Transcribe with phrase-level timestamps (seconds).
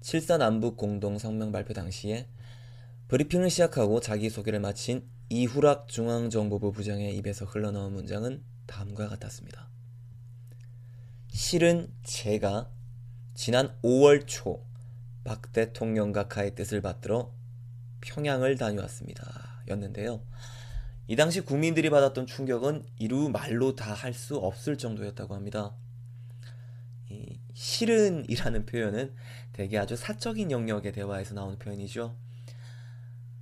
[0.00, 2.28] 7사 남북 공동 성명 발표 당시에
[3.08, 9.68] 브리핑을 시작하고 자기소개를 마친 이후락 중앙정보부 부장의 입에서 흘러나온 문장은 다음과 같았습니다.
[11.28, 12.70] 실은 제가
[13.34, 14.70] 지난 5월 초
[15.24, 17.32] 박 대통령과 가의 뜻을 받들어
[18.00, 19.62] 평양을 다녀왔습니다.
[19.68, 20.24] 였는데요.
[21.06, 25.74] 이 당시 국민들이 받았던 충격은 이루 말로 다 할 수 없을 정도였다고 합니다.
[27.10, 29.14] 이 실은이라는 표현은
[29.52, 32.16] 대개 아주 사적인 영역의 대화에서 나오는 표현이죠.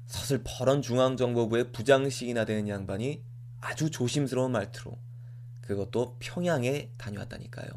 [0.06, 3.22] 서슬퍼런 중앙정보부의 부장식이나 되는 양반이
[3.60, 4.98] 아주 조심스러운 말투로
[5.60, 7.68] 그것도 평양에 다녀왔다니까요.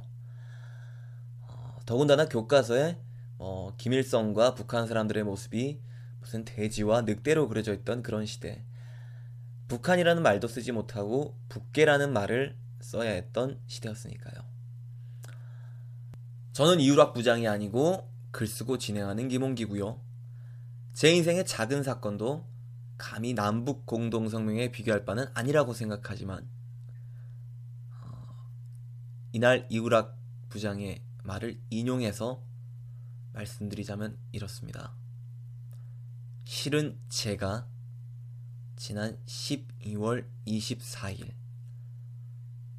[1.41, 2.97] 어, 더군다나 교과서에
[3.37, 5.81] 어, 김일성과 북한 사람들의 모습이
[6.21, 8.63] 무슨 돼지와 늑대로 그려져 있던 그런 시대.
[9.67, 14.43] 북한이라는 말도 쓰지 못하고 북계라는 말을 써야 했던 시대였으니까요.
[16.53, 20.01] 저는 이유락 부장이 아니고 글 쓰고 진행하는 김홍기고요.
[20.93, 22.47] 제 인생의 작은 사건도
[22.97, 26.47] 감히 남북 공동성명에 비교할 바는 아니라고 생각하지만
[28.01, 28.49] 어,
[29.31, 30.17] 이날 이우락
[30.49, 32.43] 부장의 말을 인용해서
[33.33, 34.93] 말씀드리자면 이렇습니다.
[36.43, 37.67] 실은 제가
[38.75, 41.33] 지난 12월 24일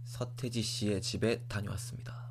[0.05, 2.31] 서태지 씨의 집에 다녀왔습니다.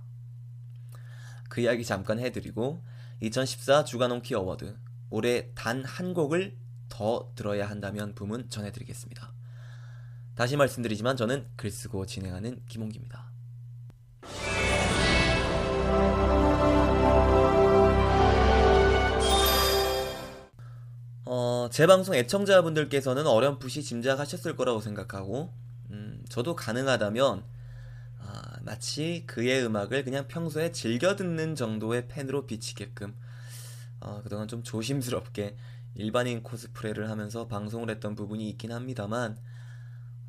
[1.49, 2.83] 그 이야기 잠깐 해드리고
[3.21, 4.75] 2014 주간홍키 어워드
[5.11, 6.57] 올해 단 한 곡을
[6.89, 9.31] 더 들어야 한다면 부문 전해드리겠습니다.
[10.35, 13.31] 다시 말씀드리지만 저는 글쓰고 진행하는 김홍기입니다.
[21.25, 25.53] 어, 제 방송 애청자분들께서는 어렴풋이 짐작하셨을 거라고 생각하고,
[25.91, 27.43] 음, 저도 가능하다면, 아,
[28.63, 33.15] 마치 그의 음악을 그냥 평소에 즐겨 듣는 정도의 팬으로 비치게끔,
[33.99, 35.57] 어, 그동안 좀 조심스럽게
[35.95, 39.37] 일반인 코스프레를 하면서 방송을 했던 부분이 있긴 합니다만,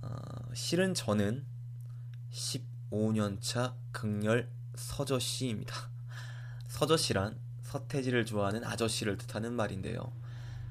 [0.03, 0.09] 어,
[0.55, 1.45] 실은 저는
[2.31, 5.75] 15년차 극렬 서저씨입니다.
[6.69, 10.13] 서저씨란 서태지를 좋아하는 아저씨를 뜻하는 말인데요.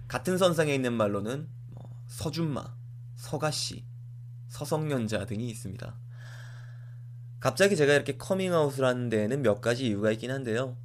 [0.08, 2.76] 같은 선상에 있는 말로는 뭐 서준마,
[3.16, 3.86] 서가씨,
[4.50, 5.98] 서성년자 등이 있습니다.
[7.42, 10.78] 갑자기 제가 이렇게 커밍아웃을 하는 데에는 몇 가지 이유가 있긴 한데요.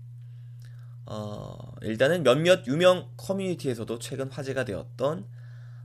[1.05, 5.27] 어, 일단은 몇몇 유명 커뮤니티에서도 최근 화제가 되었던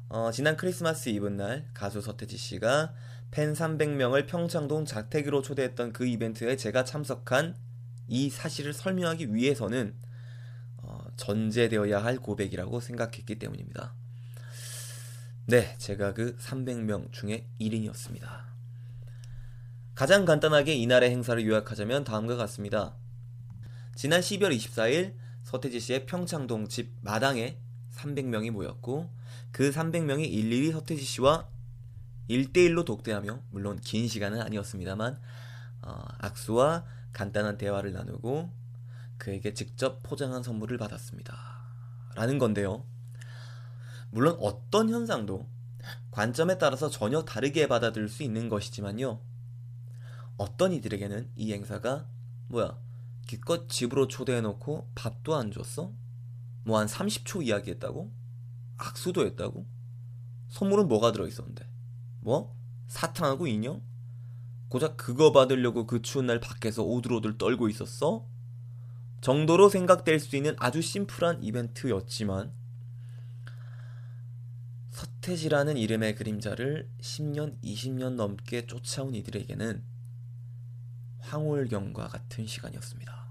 [0.09, 2.95] 어, 지난 크리스마스 이브날 가수 서태지 씨가
[3.29, 7.55] 팬 300명을 평창동 자택으로 초대했던 그 이벤트에 제가 참석한
[8.07, 9.93] 이 사실을 설명하기 위해서는
[11.17, 13.93] 전제되어야 할 고백이라고 생각했기 때문입니다.
[15.45, 18.50] 네, 제가 그 300명 중에 1인이었습니다.
[20.01, 22.95] 가장 간단하게 이날의 행사를 요약하자면 다음과 같습니다.
[23.93, 25.13] 지난 12월 24일
[25.43, 27.59] 서태지 씨의 평창동 집 마당에
[27.97, 29.11] 300명이 모였고
[29.51, 31.47] 그 300명이 일일이 서태지 씨와
[32.31, 35.19] 1대1로 독대하며 물론 긴 시간은 아니었습니다만
[35.83, 36.83] 어, 악수와
[37.13, 38.49] 간단한 대화를 나누고
[39.19, 41.37] 그에게 직접 포장한 선물을 받았습니다.
[42.15, 42.87] 라는 건데요.
[44.09, 45.47] 물론 어떤 현상도
[46.09, 49.29] 관점에 따라서 전혀 다르게 받아들일 수 있는 것이지만요.
[50.41, 52.07] 어떤 이들에게는 이 행사가
[52.47, 52.75] 뭐야
[53.27, 55.93] 기껏 집으로 초대해놓고 밥도 안 줬어?
[56.63, 58.11] 뭐 한 30초 이야기했다고?
[58.77, 59.67] 악수도 했다고?
[60.49, 61.67] 선물은 뭐가 들어있었는데?
[62.21, 62.55] 뭐?
[62.87, 63.83] 사탕하고 인형?
[64.69, 68.25] 고작 그거 받으려고 그 추운 날 밖에서 오들오들 떨고 있었어?
[69.21, 72.51] 정도로 생각될 수 있는 아주 심플한 이벤트였지만
[74.89, 79.91] 서태지라는 이름의 그림자를 10년, 20년 넘게 쫓아온 이들에게는
[81.31, 83.25] 황홀경과 같은 시간이었습니다.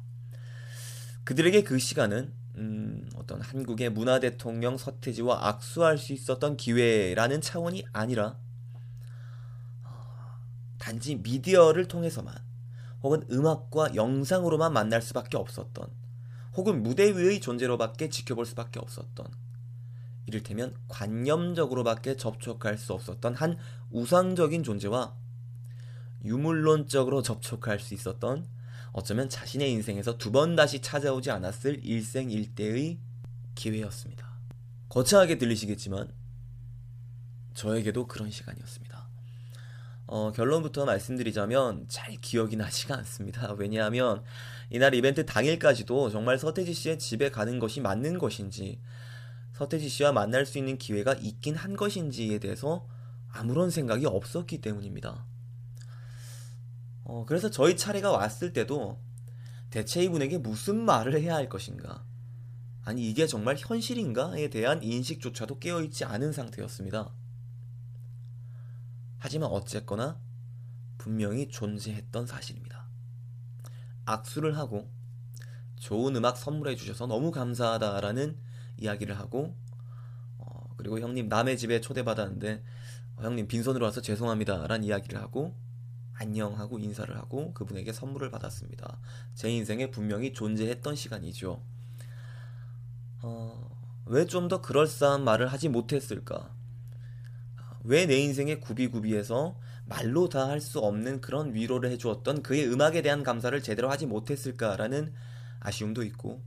[1.25, 8.39] 그들에게 그 시간은 음, 어떤 한국의 문화 대통령 서태지와 악수할 수 있었던 기회라는 차원이 아니라
[9.85, 10.41] 어,
[10.79, 12.35] 단지 미디어를 통해서만
[13.03, 15.89] 혹은 음악과 영상으로만 만날 수밖에 없었던
[16.55, 19.27] 혹은 무대 위의 존재로밖에 지켜볼 수밖에 없었던
[20.27, 23.57] 이를테면 관념적으로밖에 접촉할 수 없었던 한
[23.91, 25.20] 우상적인 존재와
[26.25, 28.47] 유물론적으로 접촉할 수 있었던
[28.93, 32.99] 어쩌면 자신의 인생에서 두 번 다시 찾아오지 않았을 일생일대의
[33.55, 34.29] 기회였습니다.
[34.89, 36.13] 거창하게 들리시겠지만
[37.55, 39.09] 저에게도 그런 시간이었습니다.
[40.07, 43.53] 어, 결론부터 말씀드리자면 잘 기억이 나지가 않습니다.
[43.53, 44.25] 왜냐하면
[44.69, 48.81] 이날 이벤트 당일까지도 정말 서태지 씨의 집에 가는 것이 맞는 것인지
[49.53, 52.89] 서태지 씨와 만날 수 있는 기회가 있긴 한 것인지에 대해서
[53.29, 55.27] 아무런 생각이 없었기 때문입니다.
[57.05, 59.01] 어, 그래서 저희 차례가 왔을 때도
[59.71, 62.05] 대체 이분에게 무슨 말을 해야 할 것인가?
[62.83, 67.13] 아니, 이게 정말 현실인가에 대한 인식조차도 깨어있지 않은 상태였습니다.
[69.19, 70.19] 하지만 어쨌거나
[70.99, 72.87] 분명히 존재했던 사실입니다.
[74.07, 74.91] 악수를 하고
[75.77, 78.37] 좋은 음악 선물해 주셔서 너무 감사하다라는
[78.79, 79.57] 이야기를 하고
[80.39, 82.63] 어, 그리고 형님 남의 집에 초대받았는데
[83.17, 85.55] 어, 형님 빈손으로 와서 죄송합니다라는 이야기를 하고
[86.21, 88.99] 안녕하고 인사를 하고 그분에게 선물을 받았습니다.
[89.35, 91.63] 제 인생에 분명히 존재했던 시간이죠.
[93.23, 93.71] 어,
[94.07, 96.55] 왜 좀 더 그럴싸한 말을 하지 못했을까?
[97.85, 103.23] 왜 내 인생의 구비구비에서 말로 다 할 수 없는 그런 위로를 해주었던 그의 음악에 대한
[103.23, 105.13] 감사를 제대로 하지 못했을까라는
[105.61, 106.43] 아쉬움도 있고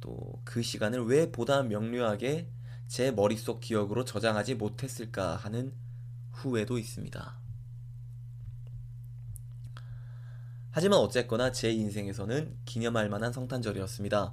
[0.00, 2.48] 또 그 시간을 왜 보다 명료하게
[2.88, 5.72] 제 머릿속 기억으로 저장하지 못했을까 하는
[6.32, 7.38] 후회도 있습니다.
[10.78, 14.32] 하지만 어쨌거나 제 인생에서는 기념할 만한 성탄절이었습니다.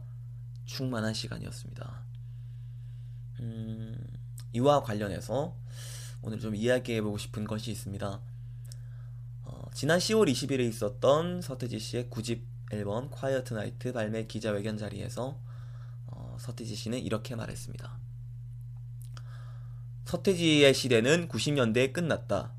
[0.66, 2.04] 충만한 시간이었습니다.
[3.40, 3.98] 음,
[4.54, 5.58] 이와 관련해서
[6.22, 8.22] 오늘 좀 이야기해보고 싶은 것이 있습니다.
[9.42, 15.42] 어, 지난 10월 20일에 있었던 서태지 씨의 9집 앨범 quiet night 발매 기자회견 자리에서
[16.06, 17.98] 어, 서태지 씨는 이렇게 말했습니다.
[20.06, 22.54] 서태지의 시대는 90년대에 끝났다.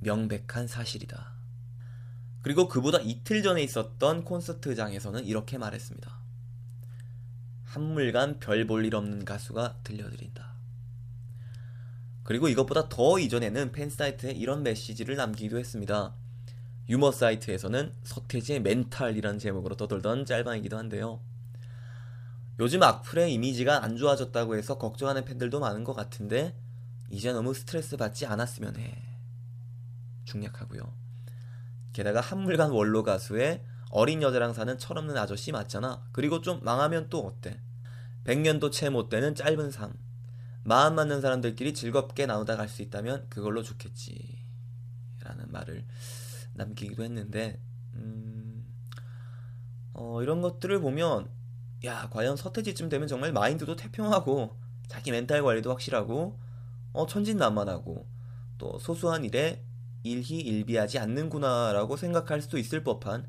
[0.00, 1.35] 명백한 사실이다.
[2.46, 6.16] 그리고 그보다 이틀 전에 있었던 콘서트장에서는 이렇게 말했습니다.
[7.64, 10.54] 한물간 별 볼 일 없는 가수가 들려드린다.
[12.22, 16.14] 그리고 이것보다 더 이전에는 팬 사이트에 이런 메시지를 남기기도 했습니다.
[16.88, 21.18] 유머 사이트에서는 서태지의 멘탈이라는 제목으로 떠돌던 짤방이기도 한데요.
[22.60, 26.54] 요즘 악플의 이미지가 안 좋아졌다고 해서 걱정하는 팬들도 많은 것 같은데
[27.10, 29.02] 이제 너무 스트레스 받지 않았으면 해.
[30.26, 31.05] 중략하고요.
[31.96, 36.06] 게다가 한물간 원로 가수의 어린 여자랑 사는 철없는 아저씨 맞잖아.
[36.12, 37.58] 그리고 좀 망하면 또 어때?
[38.24, 39.94] 100년도 채 못 되는 짧은 삶.
[40.62, 44.44] 마음 맞는 사람들끼리 즐겁게 나누다 갈 수 있다면 그걸로 좋겠지.
[45.22, 45.86] 라는 말을
[46.52, 47.62] 남기기도 했는데,
[47.94, 48.66] 음,
[49.94, 51.30] 어, 이런 것들을 보면,
[51.86, 54.54] 야, 과연 서태지쯤 되면 정말 마인드도 태평하고,
[54.86, 56.38] 자기 멘탈 관리도 확실하고,
[56.92, 58.06] 어, 천진난만하고,
[58.58, 59.64] 또 소소한 일에
[60.10, 63.28] 일희 일비하지 않는구나라고 생각할 수도 있을 법한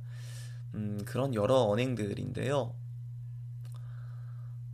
[0.75, 2.75] 음, 그런 여러 언행들인데요.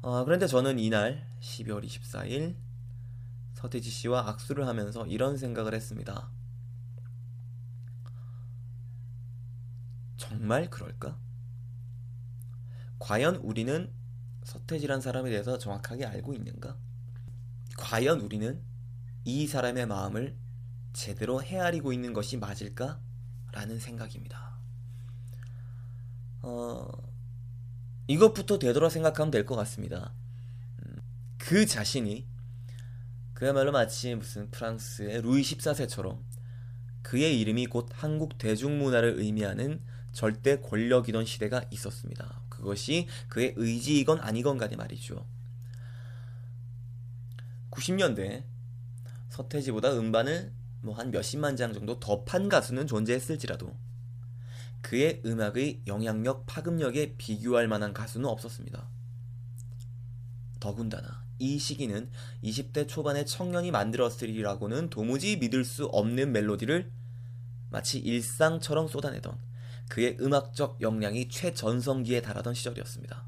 [0.01, 2.55] 아, 그런데 저는 이날 12월 24일
[3.53, 6.29] 서태지 씨와 악수를 하면서 이런 생각을 했습니다.
[10.17, 11.17] 정말 그럴까?
[12.99, 13.93] 과연 우리는
[14.43, 16.77] 서태지란 사람에 대해서 정확하게 알고 있는가?
[17.77, 18.61] 과연 우리는
[19.23, 20.37] 이 사람의 마음을
[20.93, 22.99] 제대로 헤아리고 있는 것이 맞을까?
[23.51, 24.57] 라는 생각입니다.
[26.41, 26.87] 어,
[28.07, 30.13] 이것부터 되돌아 생각하면 될 것 같습니다.
[30.85, 31.01] 음,
[31.37, 32.27] 그 자신이
[33.33, 36.21] 그야말로 마치 무슨 프랑스의 루이 14세처럼
[37.01, 39.81] 그의 이름이 곧 한국 대중문화를 의미하는
[40.13, 42.41] 절대 권력이던 시대가 있었습니다.
[42.49, 45.25] 그것이 그의 의지이건 아니건 간에 말이죠.
[47.71, 48.43] 90년대
[49.29, 53.75] 서태지보다 음반을 뭐 한 몇십만 장 정도 더 판 가수는 존재했을지라도
[54.81, 58.89] 그의 음악의 영향력, 파급력에 비교할 만한 가수는 없었습니다.
[60.59, 62.09] 더군다나 이 시기는
[62.43, 66.91] 20대 초반의 청년이 만들었으리라고는 도무지 믿을 수 없는 멜로디를
[67.69, 69.37] 마치 일상처럼 쏟아내던
[69.89, 73.23] 그의 음악적 역량이 최전성기에 달하던 시절이었습니다.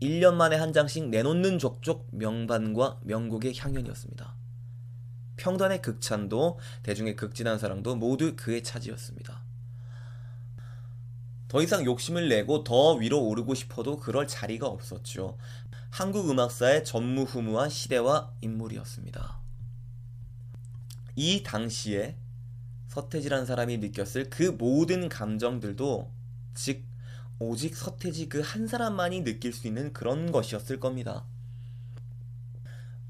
[0.00, 4.39] 1년 만에 한 장씩 내놓는 족족 명반과 명곡의 향연이었습니다.
[5.40, 9.42] 평단의 극찬도 대중의 극진한 사랑도 모두 그의 차지였습니다.
[11.48, 15.36] 더 이상 욕심을 내고 더 위로 오르고 싶어도 그럴 자리가 없었죠.
[15.90, 19.40] 한국 음악사의 전무후무한 시대와 인물이었습니다.
[21.16, 22.16] 이 당시에
[22.88, 26.12] 서태지란 사람이 느꼈을 그 모든 감정들도
[26.54, 26.84] 즉
[27.38, 31.24] 오직 서태지 그 한 사람만이 느낄 수 있는 그런 것이었을 겁니다.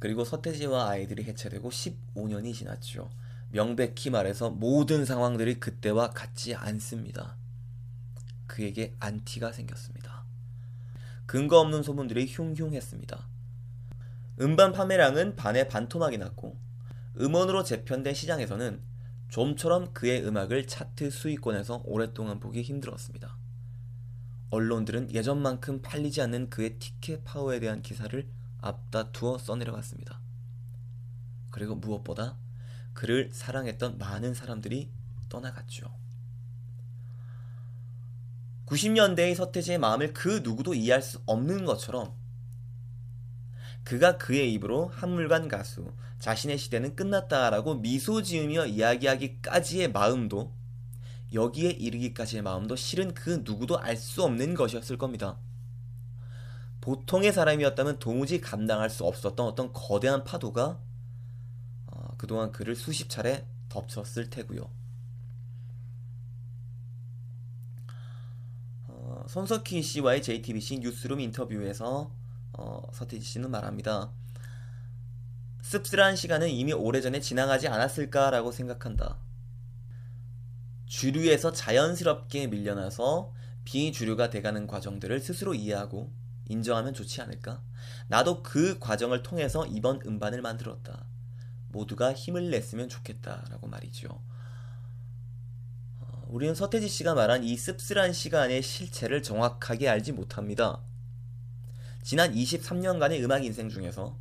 [0.00, 3.10] 그리고 서태지와 아이들이 해체되고 15년이 지났죠.
[3.52, 7.36] 명백히 말해서 모든 상황들이 그때와 같지 않습니다.
[8.46, 10.24] 그에게 안티가 생겼습니다.
[11.26, 13.28] 근거 없는 소문들이 흉흉했습니다.
[14.40, 16.56] 음반 판매량은 반에 반토막이 났고
[17.18, 18.80] 음원으로 재편된 시장에서는
[19.28, 23.36] 좀처럼 그의 음악을 차트 수익권에서 오랫동안 보기 힘들었습니다.
[24.50, 28.26] 언론들은 예전만큼 팔리지 않는 그의 티켓 파워에 대한 기사를
[28.60, 30.20] 앞다투어 써내려갔습니다.
[31.50, 32.36] 그리고 무엇보다
[32.92, 34.90] 그를 사랑했던 많은 사람들이
[35.28, 35.94] 떠나갔죠.
[38.66, 42.14] 90년대의 서태지의 마음을 그 누구도 이해할 수 없는 것처럼
[43.82, 50.54] 그가 그의 입으로 한물간 가수, 자신의 시대는 끝났다라고 미소 지으며 이야기하기까지의 마음도
[51.32, 55.38] 여기에 이르기까지의 마음도 실은 그 누구도 알 수 없는 것이었을 겁니다.
[56.80, 60.80] 보통의 사람이었다면 도무지 감당할 수 없었던 어떤 거대한 파도가
[61.86, 64.70] 어, 그동안 그를 수십 차례 덮쳤을 테고요.
[68.88, 72.10] 어, 손석희 씨와의 JTBC 뉴스룸 인터뷰에서
[72.52, 74.10] 어, 서태지 씨는 말합니다.
[75.62, 79.18] 씁쓸한 시간은 이미 오래전에 지나가지 않았을까라고 생각한다.
[80.86, 83.32] 주류에서 자연스럽게 밀려나서
[83.64, 86.10] 비주류가 돼가는 과정들을 스스로 이해하고
[86.50, 87.62] 인정하면 좋지 않을까?
[88.08, 91.06] 나도 그 과정을 통해서 이번 음반을 만들었다.
[91.68, 94.08] 모두가 힘을 냈으면 좋겠다라고 말이죠.
[96.00, 100.82] 어, 우리는 서태지 씨가 말한 이 씁쓸한 시간의 실체를 정확하게 알지 못합니다.
[102.02, 104.18] 지난 23년간의 음악 인생 중에서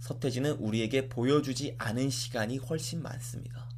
[0.00, 3.70] 서태지는 우리에게 보여주지 않은 시간이 훨씬 많습니다.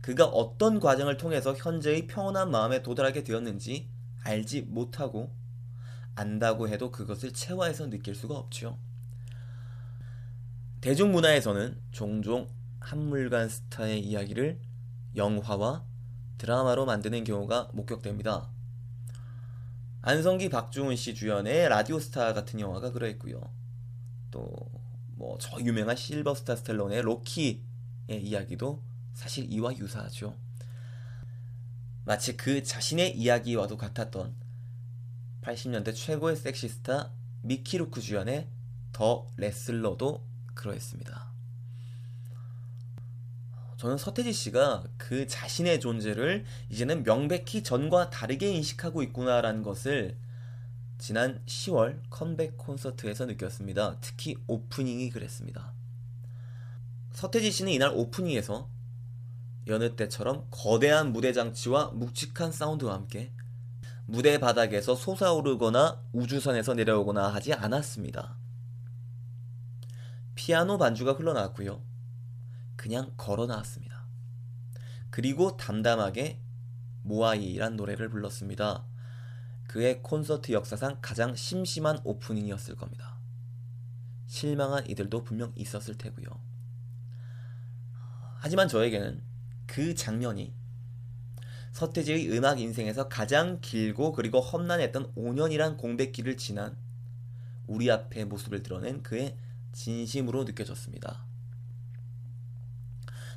[0.00, 3.88] 그가 어떤 과정을 통해서 현재의 평온한 마음에 도달하게 되었는지
[4.24, 5.30] 알지 못하고
[6.14, 8.78] 안다고 해도 그것을 체화해서 느낄 수가 없죠.
[10.80, 12.48] 대중문화에서는 종종
[12.80, 14.60] 한물간 스타의 이야기를
[15.16, 15.84] 영화와
[16.38, 18.48] 드라마로 만드는 경우가 목격됩니다.
[20.02, 23.40] 안성기 박중훈 씨 주연의 라디오스타 같은 영화가 그러했고요.
[24.30, 24.82] 또
[25.22, 27.60] 뭐 저 유명한 실버스타 스텔론의 로키의
[28.08, 28.82] 이야기도
[29.14, 30.36] 사실 이와 유사하죠.
[32.04, 34.34] 마치 그 자신의 이야기와도 같았던
[35.42, 37.10] 80년대 최고의 섹시스타
[37.42, 38.48] 미키루크 주연의
[38.92, 41.32] 더 레슬러도 그러했습니다.
[43.76, 50.16] 저는 서태지 씨가 그 자신의 존재를 이제는 명백히 전과 다르게 인식하고 있구나라는 것을
[50.98, 53.98] 지난 10월 컴백 콘서트에서 느꼈습니다.
[54.00, 55.72] 특히 오프닝이 그랬습니다.
[57.10, 58.70] 서태지 씨는 이날 오프닝에서
[59.66, 63.32] 여느 때처럼 거대한 무대 장치와 묵직한 사운드와 함께
[64.06, 68.36] 무대 바닥에서 솟아오르거나 우주선에서 내려오거나 하지 않았습니다.
[70.34, 71.82] 피아노 반주가 흘러나왔고요.
[72.76, 74.06] 그냥 걸어 나왔습니다.
[75.10, 76.40] 그리고 담담하게
[77.02, 78.84] 모아이란 노래를 불렀습니다.
[79.66, 83.18] 그의 콘서트 역사상 가장 심심한 오프닝이었을 겁니다.
[84.26, 86.26] 실망한 이들도 분명 있었을 테고요.
[88.38, 89.22] 하지만 저에게는
[89.66, 90.54] 그 장면이
[91.72, 96.76] 서태지의 음악 인생에서 가장 길고 그리고 험난했던 5년이란 공백기를 지난
[97.66, 99.36] 우리 앞에 모습을 드러낸 그의
[99.72, 101.24] 진심으로 느껴졌습니다.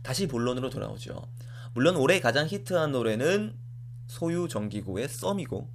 [0.04, 1.28] 다시 본론으로 돌아오죠.
[1.74, 3.56] 물론 올해 가장 히트한 노래는
[4.08, 5.70] 소유 정기고의 썸이고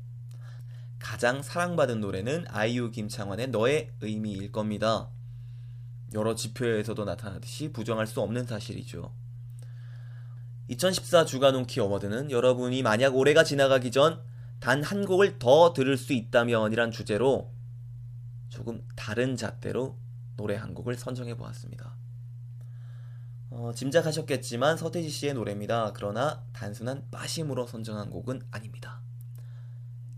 [0.98, 5.08] 가장 사랑받은 노래는 아이유 김창완의 너의 의미일 겁니다.
[6.12, 9.12] 여러 지표에서도 나타나듯이 부정할 수 없는 사실이죠.
[10.70, 16.90] 2014 주간운키 어워드는 여러분이 만약 올해가 지나가기 전 단 한 곡을 더 들을 수 있다면이란
[16.90, 17.50] 주제로
[18.50, 19.98] 조금 다른 잣대로
[20.36, 21.96] 노래 한 곡을 선정해 보았습니다.
[23.48, 25.92] 어, 짐작하셨겠지만 서태지 씨의 노래입니다.
[25.94, 29.00] 그러나 단순한 빠심으로 선정한 곡은 아닙니다.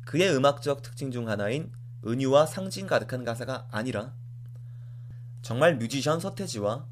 [0.04, 1.72] 그의 음악적 특징 중 하나인
[2.04, 4.12] 은유와 상징 가득한 가사가 아니라
[5.40, 6.84] 정말 뮤지션 서태지와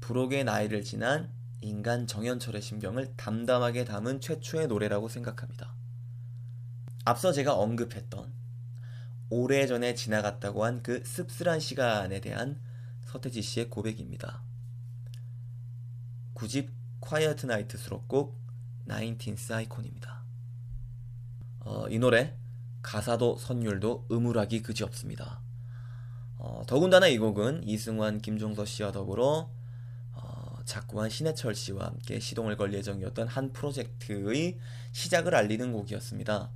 [0.00, 1.30] 부록의 나이를 지난
[1.62, 5.74] 인간 정현철의 심경을 담담하게 담은 최초의 노래라고 생각합니다.
[7.04, 8.32] 앞서 제가 언급했던
[9.30, 12.60] 오래전에 지나갔다고 한 그 씁쓸한 시간에 대한
[13.06, 14.42] 서태지 씨의 고백입니다.
[16.34, 16.68] 9집
[17.00, 18.38] 콰이어트 나이트 수록곡
[18.84, 20.22] 나인틴스 아이콘입니다.
[21.60, 22.36] 어, 이 노래
[22.82, 25.40] 가사도 선율도 음울하기 그지없습니다.
[26.36, 29.50] 어, 더군다나 이 곡은 이승환, 김종서 씨와 더불어
[30.64, 34.58] 작고한 신해철 씨와 함께 시동을 걸 예정이었던 한 프로젝트의
[34.92, 36.50] 시작을 알리는 곡이었습니다.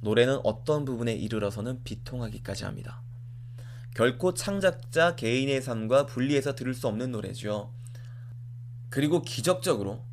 [0.00, 3.02] 노래는 어떤 부분에 이르러서는 비통하기까지 합니다.
[3.94, 7.72] 결코 창작자 개인의 삶과 분리해서 들을 수 없는 노래죠.
[8.90, 10.04] 그리고 기적적으로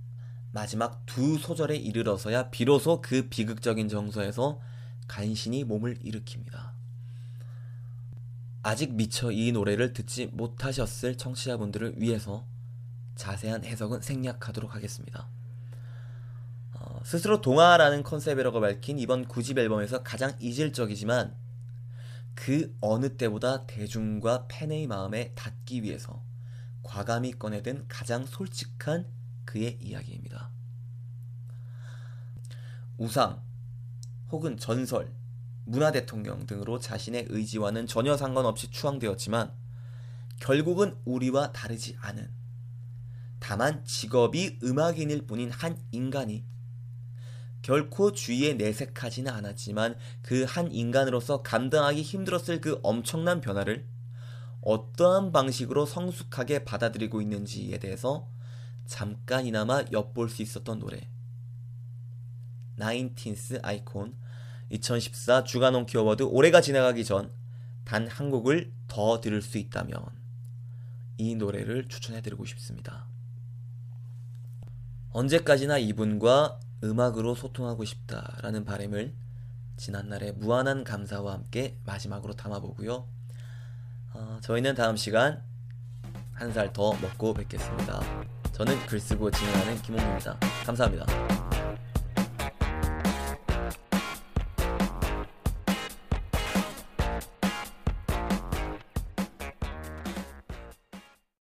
[0.51, 4.61] 마지막 두 소절에 이르러서야 비로소 그 비극적인 정서에서
[5.07, 6.72] 간신히 몸을 일으킵니다.
[8.63, 12.45] 아직 미처 이 노래를 듣지 못하셨을 청취자분들을 위해서
[13.15, 15.27] 자세한 해석은 생략하도록 하겠습니다.
[16.73, 21.35] 어, 스스로 동화라는 컨셉이라고 밝힌 이번 9집 앨범에서 가장 이질적이지만
[22.35, 26.23] 그 어느 때보다 대중과 팬의 마음에 닿기 위해서
[26.81, 29.05] 과감히 꺼내든 가장 솔직한
[29.45, 30.49] 그의 이야기입니다.
[32.97, 33.41] 우상
[34.31, 35.11] 혹은 전설,
[35.65, 39.51] 문화 대통령 등으로 자신의 의지와는 전혀 상관없이 추앙되었지만
[40.39, 42.29] 결국은 우리와 다르지 않은
[43.39, 46.45] 다만 직업이 음악인일 뿐인 한 인간이
[47.61, 53.87] 결코 주위에 내색하지는 않았지만 그 한 인간으로서 감당하기 힘들었을 그 엄청난 변화를
[54.61, 58.29] 어떠한 방식으로 성숙하게 받아들이고 있는지에 대해서
[58.85, 61.09] 잠깐이나마 엿볼 수 있었던 노래.
[62.75, 64.15] Nineties Icon
[64.69, 67.31] 2014 주간 홍키 어워드 올해가 지나가기 전
[67.85, 70.01] 단 한 곡을 더 들을 수 있다면
[71.17, 73.05] 이 노래를 추천해드리고 싶습니다.
[75.11, 79.13] 언제까지나 이분과 음악으로 소통하고 싶다라는 바램을
[79.77, 83.07] 지난날의 무한한 감사와 함께 마지막으로 담아보고요.
[84.13, 85.43] 어, 저희는 다음 시간
[86.33, 88.01] 한 살 더 먹고 뵙겠습니다.
[88.53, 90.39] 저는 글 쓰고 진행하는 김홍입니다.
[90.65, 91.52] 감사합니다.